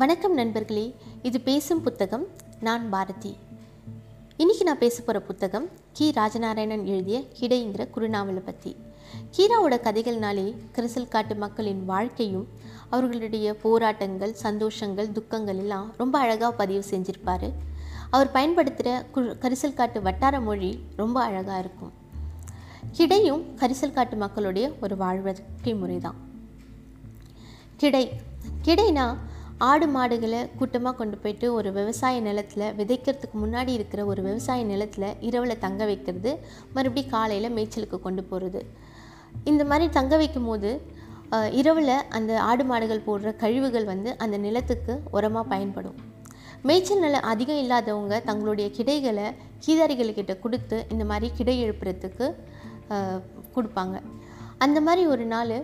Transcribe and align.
வணக்கம் 0.00 0.34
நண்பர்களே 0.34 0.94
இது 1.22 1.40
பேசும் 1.40 1.80
புத்தகம் 1.82 2.26
நான் 2.60 2.88
பாரதி. 2.88 3.36
இன்னைக்கு 4.36 4.64
நான் 4.64 4.78
பேச 4.78 4.96
போகிற 5.00 5.20
புத்தகம் 5.20 5.68
கி. 5.92 6.10
ராஜநாராயணன் 6.10 6.84
எழுதிய 6.84 7.18
கிடைங்கிற 7.40 7.84
குறுநாவலை 7.94 8.42
பற்றி 8.44 8.76
கீராவோட 9.36 9.76
கதைகள்னாலே 9.86 10.54
கரிசல் 10.74 11.08
காட்டு 11.08 11.34
மக்களின் 11.34 11.84
வாழ்க்கையும் 11.84 12.48
அவர்களுடைய 12.90 13.54
போராட்டங்கள் 13.54 14.34
சந்தோஷங்கள் 14.42 15.12
துக்கங்கள் 15.12 15.56
எல்லாம் 15.56 15.92
ரொம்ப 15.96 16.18
அழகாக 16.18 16.52
பதிவு 16.56 16.84
செஞ்சுருப்பார். 16.90 17.52
அவர் 18.10 18.30
பயன்படுத்துகிற 18.30 19.06
கு 19.14 19.22
கரிசல் 19.44 19.74
காட்டு 19.74 20.02
வட்டார 20.02 20.40
மொழி 20.40 20.78
ரொம்ப 20.96 21.22
அழகாக 21.22 21.58
இருக்கும். 21.58 21.92
கிடையும் 22.92 23.42
கரிசல் 23.56 23.92
காட்டு 23.92 24.16
மக்களுடைய 24.16 24.72
ஒரு 24.80 24.96
வாழ்க்கை 24.96 25.74
முறை 25.74 25.98
தான் 25.98 26.20
கிடை 27.76 28.04
கிடைனா 28.64 29.16
ஆடு 29.64 29.86
மாடுகளை 29.86 30.40
கூட்டமாக 30.58 30.96
கொண்டு 30.96 31.16
போயிட்டு 31.16 31.46
ஒரு 31.54 31.68
விவசாய 31.72 32.16
நிலத்தில் 32.20 32.64
விதைக்கிறதுக்கு 32.78 33.36
முன்னாடி 33.44 33.72
இருக்கிற 33.78 34.00
ஒரு 34.04 34.20
விவசாய 34.22 34.64
நிலத்தில் 34.64 35.06
இரவில் 35.20 35.62
தங்க 35.64 35.84
வைக்கிறது 35.84 36.30
மறுபடியும் 36.74 37.12
காலையில் 37.12 37.54
மேய்ச்சலுக்கு 37.56 37.98
கொண்டு 38.00 38.22
போகிறது 38.24 38.60
இந்த 39.50 39.62
மாதிரி 39.64 39.86
தங்க 39.90 40.16
வைக்கும் 40.16 40.48
போது 40.48 40.70
இரவில் 41.60 41.96
அந்த 42.16 42.32
ஆடு 42.48 42.64
மாடுகள் 42.64 43.06
போடுற 43.06 43.30
கழிவுகள் 43.42 43.86
வந்து 43.92 44.10
அந்த 44.24 44.36
நிலத்துக்கு 44.38 44.94
உரமாக 45.16 45.50
பயன்படும். 45.52 45.96
மேய்ச்சல் 46.68 47.02
நிலம் 47.04 47.26
அதிகம் 47.32 47.60
இல்லாதவங்க 47.62 48.14
தங்களுடைய 48.28 48.68
கிடைகளை 48.76 49.26
கீதாரிகள்கிட்ட 49.66 50.34
கொடுத்து 50.44 50.86
இந்த 50.92 51.04
மாதிரி 51.10 51.28
கிடை 51.38 51.54
எழுப்புறதுக்கு 51.64 52.26
கொடுப்பாங்க. 53.56 53.96
அந்த 54.58 54.78
மாதிரி 54.80 55.04
ஒரு 55.14 55.24
நாள் 55.24 55.56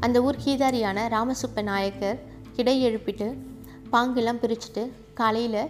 அந்த 0.00 0.18
ஊர் 0.26 0.42
கீதாரியான 0.44 1.08
ராமசுப்ப 1.16 1.62
நாயக்கர் 1.62 2.20
கிடை 2.52 2.86
எழுப்பிட்டு 2.86 3.34
பாங்கெல்லாம் 3.92 4.40
பிரிச்சுட்டு 4.42 4.90
காலையில் 5.14 5.68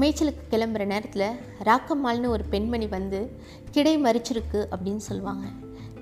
மேய்ச்சலுக்கு 0.00 0.42
கிளம்புற 0.50 0.86
நேரத்தில் 0.86 1.38
ராக்கம்மாள்னு 1.64 2.28
ஒரு 2.28 2.44
பெண்மணி 2.44 2.86
வந்து 2.86 3.30
கிடை 3.70 4.02
மறிச்சிருக்கு 4.02 4.66
அப்படின்னு 4.70 4.96
சொல்லுவாங்க. 4.96 5.46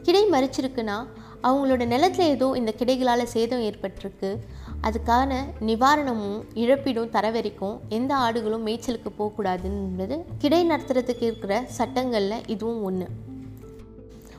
கிடை 0.03 0.31
மறிச்சிருக்குன்னா 0.31 1.07
அவங்களோட 1.43 1.87
நிலத்தில் 1.87 2.27
ஏதோ 2.27 2.55
இந்த 2.57 2.73
கிடைகளால் 2.73 3.27
சேதம் 3.27 3.61
ஏற்பட்டிருக்கு. 3.61 4.37
அதுக்கான 4.83 5.45
நிவாரணமும் 5.61 6.43
இழப்பீடும் 6.55 7.09
தர 7.09 7.31
வரைக்கும் 7.31 7.81
எந்த 7.89 8.15
ஆடுகளும் 8.15 8.67
மேய்ச்சலுக்கு 8.67 9.11
போகக்கூடாதுன்றது 9.19 10.25
கிடை 10.39 10.69
நடத்துறதுக்கு 10.69 11.23
இருக்கிற 11.23 11.65
சட்டங்களில் 11.67 12.47
இதுவும் 12.47 12.83
ஒன்று 12.83 13.07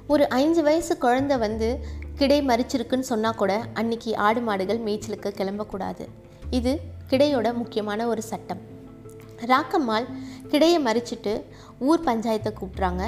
ஒரு 0.08 0.30
அஞ்சு 0.30 0.64
வயசு 0.64 0.98
குழந்தை 0.98 1.38
வந்து 1.38 1.86
கிடை 2.20 2.38
மறிச்சிருக்குன்னு 2.48 3.10
சொன்னால் 3.10 3.38
கூட 3.42 3.54
அன்னைக்கு 3.80 4.12
ஆடு 4.26 4.42
மாடுகள் 4.48 4.80
மேய்ச்சலுக்கு 4.86 5.30
கிளம்பக்கூடாது. 5.40 6.06
இது 6.58 6.72
கிடையோட 7.12 7.48
முக்கியமான 7.60 8.08
ஒரு 8.12 8.22
சட்டம். 8.30 8.62
ராக்கம்மாள் 9.52 10.08
கிடையை 10.52 10.80
மறிச்சிட்டு 10.88 11.34
ஊர் 11.90 12.06
பஞ்சாயத்தை 12.08 12.52
கூப்பிட்றாங்க. 12.60 13.04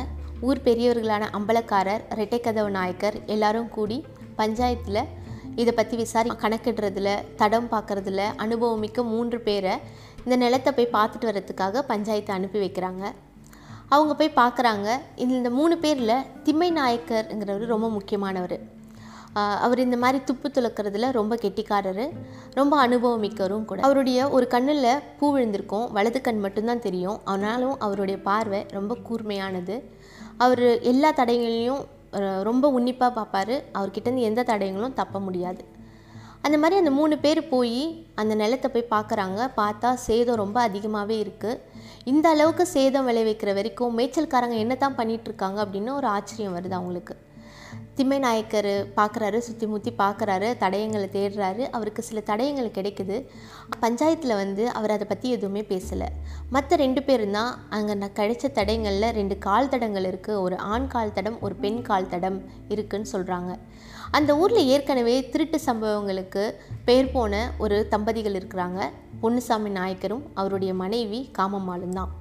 ஊர் 0.47 0.61
பெரியவர்களான 0.67 1.23
அம்பலக்காரர் 1.37 2.03
ரெட்டைக்கதவு 2.19 2.69
நாயக்கர் 2.77 3.17
எல்லாரும் 3.35 3.69
கூடி 3.75 3.97
பஞ்சாயத்தில் 4.37 5.01
இதை 5.61 5.71
பற்றி 5.73 5.95
விசாரி 6.03 6.29
கணக்கிடுறதுல 6.43 7.09
தடம் 7.39 7.71
பார்க்குறதுல 7.71 8.21
அனுபவமிக்க 8.43 9.03
மூன்று 9.13 9.39
பேரை 9.47 9.73
இந்த 10.23 10.35
நிலத்தை 10.43 10.71
போய் 10.73 10.93
பார்த்துட்டு 10.97 11.29
வர்றதுக்காக 11.29 11.83
பஞ்சாயத்தை 11.93 12.33
அனுப்பி 12.39 12.59
வைக்கிறாங்க. 12.65 13.05
அவங்க 13.95 14.13
போய் 14.19 14.37
பார்க்குறாங்க. 14.41 14.89
இந்த 15.23 15.49
மூணு 15.61 15.77
பேரில் 15.77 16.27
திம்மை 16.43 16.69
நாயக்கர்ங்கிறவர் 16.81 17.73
ரொம்ப 17.75 17.89
முக்கியமானவர். 17.89 18.57
அவர் 19.65 19.83
இந்த 19.85 19.97
மாதிரி 20.03 20.19
துப்பு 20.29 20.47
துளக்கிறதுல 20.55 21.09
ரொம்ப 21.17 21.33
கெட்டிக்காரர் 21.43 22.05
ரொம்ப 22.59 22.73
அனுபவமிக்கவரும் 22.85 23.67
கூட. 23.69 23.79
அவருடைய 23.87 24.29
ஒரு 24.35 24.45
கண்ணில் 24.53 25.01
பூ 25.19 25.27
விழுந்திருக்கும் 25.35 25.85
வலது 25.97 26.21
கண் 26.27 26.41
மட்டும்தான் 26.45 26.85
தெரியும். 26.87 27.19
ஆனாலும் 27.33 27.75
அவருடைய 27.87 28.17
பார்வை 28.29 28.61
ரொம்ப 28.77 28.97
கூர்மையானது. 29.07 29.77
அவர் 30.45 30.65
எல்லா 30.91 31.11
தடைகளையும் 31.19 31.81
ரொம்ப 32.49 32.65
உன்னிப்பாக 32.77 33.11
பார்ப்பார் 33.17 33.55
அவர்கிட்டருந்து 33.77 34.27
எந்த 34.29 34.41
தடயங்களும் 34.51 34.97
தப்ப 35.01 35.19
முடியாது. 35.27 35.63
அந்த 36.45 36.57
மாதிரி 36.61 36.75
அந்த 36.81 36.91
மூணு 36.99 37.15
பேர் 37.23 37.41
போய் 37.53 37.81
அந்த 38.21 38.33
நிலத்தை 38.41 38.69
போய் 38.75 38.91
பார்க்குறாங்க 38.93 39.41
பார்த்தா 39.59 39.89
சேதம் 40.07 40.41
ரொம்ப 40.43 40.57
அதிகமாகவே 40.67 41.17
இருக்குது 41.23 41.59
இந்த 42.11 42.25
அளவுக்கு 42.33 42.63
சேதம் 42.75 43.07
விளைவிக்கிற 43.09 43.51
வரைக்கும் 43.57 43.97
மேய்ச்சல்காரங்க 43.97 44.57
என்ன 44.63 44.75
தான் 44.83 44.97
பண்ணிகிட்ருக்காங்க 44.99 45.59
அப்படின்னு 45.65 45.91
ஒரு 45.99 46.07
ஆச்சரியம் 46.15 46.55
வருது 46.57 46.75
அவங்களுக்கு. 46.79 47.15
திம்மை 47.97 48.17
நாயக்கர் 48.25 48.69
பார்க்குறாரு 48.97 49.39
சுற்றி 49.45 49.65
முற்றி 49.71 49.91
பார்க்குறாரு 50.01 50.47
தடயங்களை 50.61 51.07
தேடுறாரு. 51.15 51.63
அவருக்கு 51.77 52.01
சில 52.09 52.19
தடயங்கள் 52.29 52.75
கிடைக்குது. 52.77 53.17
பஞ்சாயத்தில் 53.83 54.39
வந்து 54.41 54.63
அவர் 54.77 54.93
அதை 54.95 55.05
பற்றி 55.11 55.29
எதுவுமே 55.35 55.61
பேசலை. 55.71 56.07
மற்ற 56.55 56.77
ரெண்டு 56.83 57.01
பேரும் 57.07 57.35
தான் 57.37 57.51
அங்கே 57.77 57.95
நான் 58.01 58.17
கிடைச்ச 58.19 58.51
தடயங்களில் 58.59 59.09
ரெண்டு 59.19 59.37
கால் 59.47 59.71
தடங்கள் 59.73 60.07
இருக்குது 60.11 60.41
ஒரு 60.45 60.57
ஆண் 60.73 60.87
கால் 60.93 61.15
தடம் 61.17 61.37
ஒரு 61.47 61.57
பெண் 61.65 61.81
கால் 61.89 62.11
தடம் 62.13 62.39
இருக்குன்னு 62.75 63.11
சொல்கிறாங்க 63.15 63.53
அந்த 64.17 64.31
ஊரில் 64.43 64.69
ஏற்கனவே 64.73 65.13
திருட்டு 65.33 65.57
சம்பவங்களுக்கு 65.67 66.43
பெயர் 66.87 67.13
போன 67.13 67.43
ஒரு 67.63 67.77
தம்பதிகள் 67.93 68.37
இருக்கிறாங்க. 68.39 68.79
பொன்னுசாமி 69.21 69.69
நாயக்கரும் 69.77 70.25
அவருடைய 70.39 70.71
மனைவி 70.81 71.19
காமம்மாளும் 71.37 71.97
தான். 71.99 72.11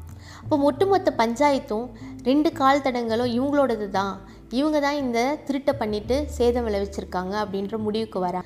அப்போ 0.43 0.57
ஒட்டுமொத்த 0.69 1.11
பஞ்சாயத்தும் 1.21 1.87
ரெண்டு 2.29 2.51
கால் 2.61 2.85
தடங்களும் 2.87 3.33
இவங்களோடது 3.37 3.89
தான் 3.99 4.15
இவங்க 4.59 4.81
தான் 4.81 4.95
இந்த 4.95 5.39
திருட்டை 5.47 5.73
பண்ணிவிட்டு 5.79 6.27
சேதம் 6.39 6.67
விளைவிச்சிருக்காங்க 6.69 7.35
அப்படின்ற 7.43 7.79
முடிவுக்கு 7.79 8.21
வர 8.21 8.43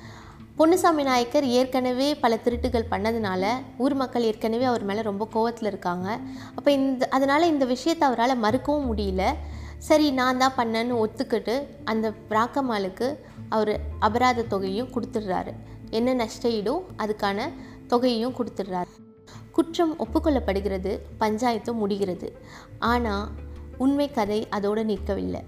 பொன்னுசாமி 0.59 1.03
நாயக்கர் 1.03 1.45
ஏற்கனவே 1.45 2.15
பல 2.15 2.35
திருட்டுகள் 2.35 2.91
பண்ணதுனால 2.91 3.45
ஊர் 3.77 3.93
மக்கள் 3.93 4.23
ஏற்கனவே 4.23 4.63
அவர் 4.63 4.83
மேலே 4.83 5.01
ரொம்ப 5.01 5.27
கோவத்தில் 5.33 5.69
இருக்காங்க. 5.71 6.19
அப்போ 6.55 6.71
இந்த 6.71 7.07
அதனால் 7.07 7.41
இந்த 7.41 7.65
விஷயத்தை 7.65 8.07
அவரால் 8.07 8.41
மறுக்கவும் 8.43 8.87
முடியல. 8.91 9.23
சரி 9.77 10.11
நான் 10.11 10.37
தான் 10.37 10.55
பண்ணேன்னு 10.57 10.99
ஒத்துக்கிட்டு 11.03 11.55
அந்த 11.83 12.13
ராக்கம்மாளுக்கு 12.29 13.07
அவர் 13.49 13.79
அபராத 13.99 14.45
தொகையும் 14.53 14.91
கொடுத்துட்றாரு. 14.95 15.53
என்ன 15.89 16.13
நஷ்ட 16.13 16.49
அதுக்கான 16.97 17.49
தொகையையும் 17.87 18.37
கொடுத்துட்றாரு. 18.37 18.91
குற்றம் 19.51 19.99
ஒப்புக்கொள்ளப்படுகிறது 19.99 20.99
பஞ்சாயத்து 21.17 21.73
முடிகிறது. 21.73 22.29
ஆனால் 22.79 23.27
உண்மை 23.77 24.11
கதை 24.11 24.47
அதோடு 24.49 24.83
நிற்கவில்லை. 24.83 25.43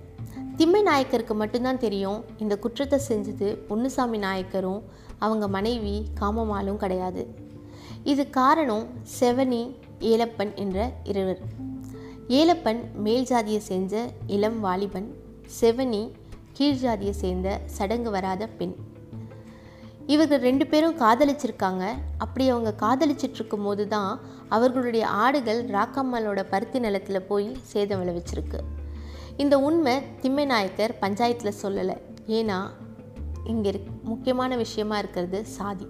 திம்மை 0.59 0.79
நாயக்கருக்கு 0.81 1.34
மட்டும்தான் 1.34 1.79
தெரியும் 1.84 2.23
இந்த 2.38 2.53
குற்றத்தை 2.57 2.97
செஞ்சது 3.07 3.47
பொன்னுசாமி 3.69 4.19
நாயக்கரும் 4.23 4.81
அவங்க 5.25 5.47
மனைவி 5.47 5.94
காமமாலும் 6.19 6.79
கிடையாது. 6.84 7.23
இது 8.03 8.23
காரணம் 8.29 8.85
செவனி 9.19 9.62
ஏலப்பன் 10.12 10.53
என்ற 10.63 10.78
இருவர். 11.03 11.41
ஏலப்பன் 12.40 12.81
மேல் 13.06 13.28
ஜாதியை 13.31 13.59
செஞ்ச 13.59 14.09
இளம் 14.28 14.59
வாலிபன் 14.59 15.09
செவனி 15.59 16.12
கீழ் 16.53 16.81
ஜாதியை 16.85 17.13
சேர்ந்த 17.13 17.59
சடங்கு 17.66 18.12
வராத 18.12 18.47
பெண். 18.47 18.75
இவர்கள் 20.07 20.40
ரெண்டு 20.40 20.67
பேரும் 20.67 21.00
காதலிச்சிருக்காங்க. 21.00 21.85
அப்படி 22.17 22.50
அவங்க 22.50 22.73
காதலிச்சிட்டு 22.85 23.40
இருக்கும் 23.41 23.63
போது 23.63 23.88
தான் 23.88 24.12
அவர்களுடைய 24.50 25.06
ஆடுகள் 25.07 25.62
ராக்கம்மாளோட 25.78 26.41
பருத்தி 26.50 26.79
நிலத்தில் 26.79 27.28
போய் 27.31 27.50
சேதம் 27.73 28.01
விளைவிச்சிருக்கு. 28.01 28.62
இந்த 29.38 29.59
உண்மை 29.59 29.96
திம்மை 30.22 30.46
நாயக்கர் 30.46 30.98
பஞ்சாயத்தில் 31.02 31.59
சொல்லலை. 31.62 31.96
ஏன்னா 32.28 32.70
இங்கே 33.46 33.70
இருக் 33.70 33.88
முக்கியமான 34.03 34.56
விஷயமா 34.56 34.98
இருக்கிறது 34.98 35.46
சாதி. 35.46 35.88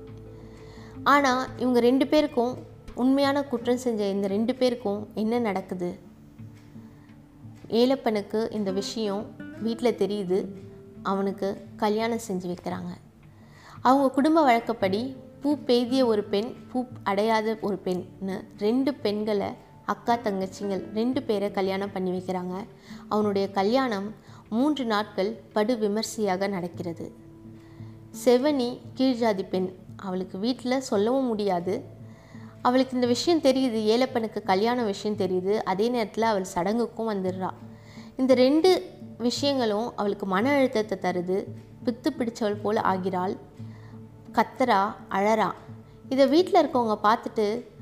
ஆனால் 1.04 1.48
இவங்க 1.58 1.80
ரெண்டு 1.80 2.08
பேருக்கும் 2.08 2.54
உண்மையான 2.96 3.44
குற்றம் 3.44 3.78
செஞ்ச 3.78 4.10
இந்த 4.10 4.28
ரெண்டு 4.28 4.56
பேருக்கும் 4.56 5.10
என்ன 5.14 5.40
நடக்குது? 5.40 6.00
ஏலப்பனுக்கு 7.68 8.52
இந்த 8.52 8.72
விஷயம் 8.72 9.24
வீட்டில் 9.62 9.98
தெரியுது. 9.98 10.40
அவனுக்கு 11.04 11.68
கல்யாணம் 11.76 12.26
செஞ்சு 12.28 12.54
வைக்கிறாங்க. 12.54 12.92
அவங்க 13.82 14.10
குடும்ப 14.10 14.44
வழக்கப்படி 14.44 15.16
பூ 15.42 15.58
பெய்திய 15.66 16.06
ஒரு 16.06 16.24
பெண் 16.24 16.54
பூ 16.72 16.86
அடையாத 17.04 17.58
ஒரு 17.62 17.80
பெண்ணு 17.84 18.36
ரெண்டு 18.58 18.94
பெண்களை 18.94 19.48
அக்கா 19.88 20.14
தங்கச்சிங்கள் 20.16 20.94
ரெண்டு 20.94 21.24
பேரை 21.24 21.52
கல்யாணம் 21.52 21.92
பண்ணி 21.92 22.12
வைக்கிறாங்க. 22.12 22.56
அவனுடைய 23.10 23.52
கல்யாணம் 23.52 24.08
மூன்று 24.50 24.86
நாட்கள் 24.86 25.32
படு 25.54 25.78
விமர்சையாக 25.78 26.48
நடக்கிறது. 26.48 27.06
செவனி 28.26 28.80
கீழ்ஜாதி 28.98 29.44
பெண். 29.50 29.70
அவளுக்கு 29.96 30.38
வீட்டில் 30.38 30.80
சொல்லவும் 30.80 31.26
முடியாது. 31.26 31.84
அவளுக்கு 32.62 32.96
இந்த 32.96 33.08
விஷயம் 33.08 33.42
தெரியுது 33.42 33.80
ஏலப்பனுக்கு 33.86 34.44
கல்யாண 34.44 34.84
விஷயம் 34.84 35.18
தெரியுது. 35.18 35.56
அதே 35.56 35.88
நேரத்தில் 35.88 36.24
அவள் 36.24 36.44
சடங்குக்கும் 36.44 37.10
வந்துடுறா. 37.10 37.50
இந்த 38.18 38.34
ரெண்டு 38.34 38.96
விஷயங்களும் 39.18 39.94
அவளுக்கு 39.96 40.26
மன 40.26 40.50
அழுத்தத்தை 40.50 40.98
தருது. 41.02 41.44
பித்து 41.86 42.08
பிடிச்சவள் 42.20 42.62
போல் 42.62 42.76
ஆகிறாள். 42.76 43.38
கத்தரா 44.34 44.94
அழறா. 45.12 45.52
இதை 46.10 46.28
வீட்டில் 46.28 46.66
இருக்கவங்க 46.66 46.98
பார்த்துட்டு 47.04 47.76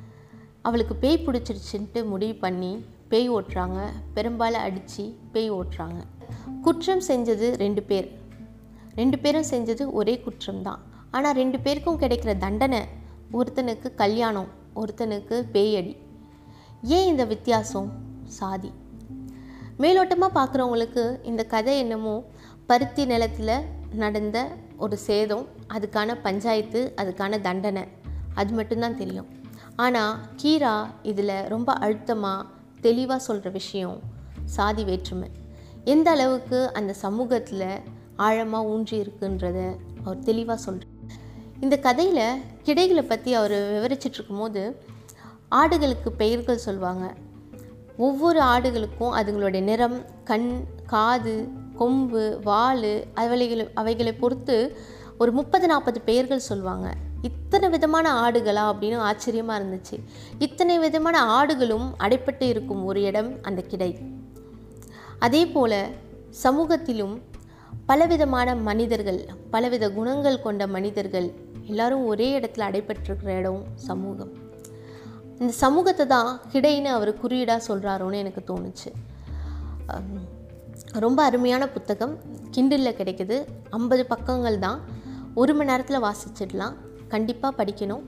அவளுக்கு 0.68 0.96
பேய் 1.04 1.24
பிடிச்சிருச்சுன்ட்டு 1.26 2.00
முடிவு 2.12 2.36
பண்ணி 2.44 2.72
பேய் 3.12 3.30
ஓட்டுறாங்க. 3.38 3.80
பெரும்பாலும் 4.16 4.64
அடித்து 4.68 5.04
பேய் 5.34 5.52
ஓட்டுறாங்க. 5.58 6.00
குற்றம் 6.66 7.04
செஞ்சது 7.10 7.48
ரெண்டு 7.64 7.82
பேர். 7.90 8.08
ரெண்டு 9.02 9.18
பேரும் 9.24 9.50
செஞ்சது 9.52 9.84
ஒரே 10.00 10.16
குற்றம் 10.26 10.62
தான் 10.68 10.82
ஆனால் 11.16 11.38
ரெண்டு 11.42 11.58
பேருக்கும் 11.66 12.00
கிடைக்கிற 12.04 12.32
தண்டனை 12.46 12.82
ஒருத்தனுக்கு 13.38 13.88
கல்யாணம் 14.02 14.50
ஒருத்தனுக்கு 14.82 15.36
பேயடி. 15.54 15.94
ஏன் 16.96 17.10
இந்த 17.12 17.24
வித்தியாசம்? 17.34 17.90
சாதி. 18.38 18.72
மேலோட்டமாக 19.84 20.36
பார்க்குறவங்களுக்கு 20.40 21.04
இந்த 21.30 21.42
கதை 21.54 21.74
என்னமோ 21.84 22.16
பருத்தி 22.70 23.04
நிலத்தில் 23.12 23.56
நடந்த 24.04 24.38
ஒரு 24.84 24.96
சேதம் 25.08 25.46
அதுக்கான 25.76 26.16
பஞ்சாயத்து 26.28 26.82
அதுக்கான 27.02 27.42
தண்டனை. 27.48 27.84
அது 28.42 28.52
மட்டும்தான் 28.60 29.00
தெரியும். 29.02 29.30
ஆனால் 29.76 30.18
கீரா 30.44 30.76
இதில் 31.04 31.48
ரொம்ப 31.48 31.74
அழுத்தமாக 31.74 32.46
தெளிவாக 32.82 33.20
சொல்கிற 33.20 33.50
விஷயம் 33.50 34.00
சாதி 34.46 34.84
வேற்றுமை. 34.84 35.30
எந்த 35.84 36.12
அளவுக்கு 36.12 36.74
அந்த 36.74 36.94
சமூகத்தில் 36.94 37.82
ஆழமாக 38.16 38.66
ஊன்றி 38.66 39.02
இருக்குன்றத 39.02 39.60
அவர் 40.04 40.20
தெளிவாக 40.20 40.62
சொல்கிறார் 40.62 40.94
இந்த 41.60 41.78
கதையில் 41.78 42.42
கிடைகளை 42.64 43.04
பற்றி 43.04 43.34
அவர் 43.34 43.52
விவரிச்சிட்டு 43.52 44.14
இருக்கும்போது 44.14 44.78
ஆடுகளுக்கு 45.50 46.10
பெயர்கள் 46.12 46.66
சொல்லுவாங்க 46.66 47.14
ஒவ்வொரு 47.98 48.40
ஆடுகளுக்கும் 48.42 49.16
அதுங்களுடைய 49.16 49.62
நிறம் 49.64 50.06
கண் 50.24 50.68
காது 50.86 51.36
கொம்பு 51.76 52.40
வால் 52.44 53.08
அவைகளை 53.14 53.68
அவைகளை 53.74 54.14
பொறுத்து 54.14 54.78
ஒரு 55.18 55.32
முப்பது 55.32 55.68
நாற்பது 55.68 56.02
பெயர்கள் 56.02 56.48
சொல்லுவாங்க 56.50 56.92
இத்தனை 57.22 57.70
விதமான 57.70 58.14
ஆடுகளா 58.22 58.64
அப்படின்னு 58.72 58.98
ஆச்சரியமாக 58.98 59.64
இருந்துச்சு. 59.64 60.00
இத்தனை 60.40 60.80
விதமான 60.80 61.22
ஆடுகளும் 61.22 61.88
அடைப்பட்டு 62.00 62.42
இருக்கும் 62.42 62.86
ஒரு 62.86 63.02
இடம் 63.02 63.44
அந்த 63.44 63.62
கிடை. 63.62 63.98
அதே 65.20 65.46
போல் 65.46 65.80
சமூகத்திலும் 66.30 67.22
பலவிதமான 67.86 68.56
மனிதர்கள் 68.56 69.26
பலவித 69.50 69.92
குணங்கள் 69.92 70.42
கொண்ட 70.42 70.68
மனிதர்கள் 70.68 71.34
எல்லாரும் 71.66 72.06
ஒரே 72.06 72.40
இடத்துல 72.40 72.68
அடைபட்டிருக்கிற 72.70 73.28
இடம் 73.28 73.64
சமூகம். 73.76 74.34
இந்த 75.40 75.54
சமூகத்தை 75.54 76.08
தான் 76.08 76.40
கிடைன்னு 76.52 76.84
அவர் 76.84 77.20
குறியீடாக 77.20 77.66
சொல்கிறாரோன்னு 77.68 78.14
எனக்கு 78.14 78.42
தோணுச்சு. 78.54 78.92
ரொம்ப 80.92 81.24
அருமையான 81.24 81.70
புத்தகம். 81.70 82.18
கிண்டிலில் 82.52 82.98
கிடைக்குது. 82.98 83.46
ஐம்பது 83.70 84.06
பக்கங்கள் 84.06 84.60
தான். 84.60 84.82
ஒரு 85.34 85.54
மணி 85.54 85.70
நேரத்தில் 85.70 86.04
வாசிச்சிடலாம். 86.04 86.76
கண்டிப்பாக 87.08 87.64
படிக்கணும். 87.64 88.04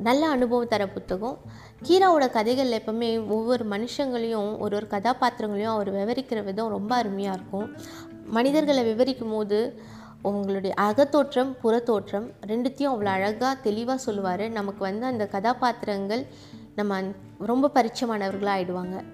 நல்ல 0.00 0.28
அனுபவம் 0.28 0.68
தர 0.68 0.88
புத்தகம். 0.88 1.38
கீராவோட 1.82 2.30
கதைகளில் 2.30 2.80
எப்பவுமே 2.80 3.28
ஒவ்வொரு 3.28 3.64
மனுஷங்களையும் 3.64 4.58
ஒரு 4.58 4.76
ஒரு 4.76 4.86
கதாபாத்திரங்களையும் 4.90 5.74
அவர் 5.76 5.92
விவரிக்கிற 5.94 6.44
விதம் 6.44 6.68
ரொம்ப 6.68 6.94
அருமையாக 6.94 7.36
இருக்கும். 7.36 7.76
மனிதர்களை 8.24 8.84
விவரிக்கும் 8.84 9.30
போது 9.30 9.80
உங்களுடைய 10.22 10.76
அகத்தோற்றம் 10.80 11.54
புறத்தோற்றம் 11.62 12.32
ரெண்டுத்தையும் 12.46 12.92
அவ்வளோ 12.92 13.04
அழகாக 13.04 13.60
தெளிவாக 13.62 13.98
சொல்லுவார். 13.98 14.48
நமக்கு 14.48 14.78
வந்து 14.78 15.06
அந்த 15.06 15.26
கதாபாத்திரங்கள் 15.26 16.26
நம்ம 16.74 17.02
ரொம்ப 17.38 17.70
பரிச்சயமானவர்களாக 17.74 18.56
ஆயிடுவாங்க. 18.56 19.04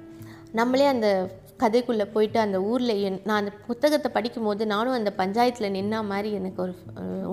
நம்மளே 0.53 0.87
அந்த 0.87 1.31
கதைக்குள்ளே 1.63 2.07
போயிட்டு 2.15 2.39
அந்த 2.45 2.59
ஊரில் 2.71 2.95
என் 3.07 3.19
நான் 3.29 3.41
அந்த 3.43 3.53
புத்தகத்தை 3.67 4.11
படிக்கும்போது 4.17 4.63
நானும் 4.73 4.97
அந்த 4.99 5.11
பஞ்சாயத்தில் 5.17 5.75
நின்ன 5.77 6.05
மாதிரி 6.11 6.31
எனக்கு 6.39 6.63
ஒரு 6.63 6.75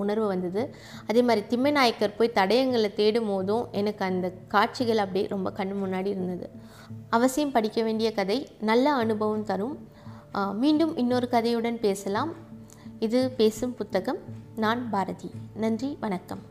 உணர்வு 0.02 0.26
வந்தது. 0.26 0.62
அதே 1.06 1.22
மாதிரி 1.22 1.44
திம்மநாயக்கர் 1.52 2.16
போய் 2.18 2.36
தடயங்களை 2.40 2.90
தேடும் 3.00 3.30
போதும் 3.32 3.68
எனக்கு 3.80 4.04
அந்த 4.10 4.32
காட்சிகள் 4.56 5.02
அப்படியே 5.04 5.26
ரொம்ப 5.34 5.52
கண் 5.52 5.74
முன்னாடி 5.84 6.12
இருந்தது. 6.16 6.48
அவசியம் 7.16 7.54
படிக்க 7.56 7.82
வேண்டிய 7.82 8.10
கதை 8.18 8.38
நல்ல 8.70 8.92
அனுபவம் 9.04 9.48
தரும். 9.52 9.76
மீண்டும் 10.64 10.92
இன்னொரு 10.96 11.28
கதையுடன் 11.30 11.80
பேசலாம். 11.86 12.32
இது 13.06 13.20
பேசும் 13.40 13.74
புத்தகம் 13.74 14.20
நான் 14.56 14.80
பாரதி. 14.90 15.30
நன்றி 15.64 15.90
வணக்கம். 16.00 16.42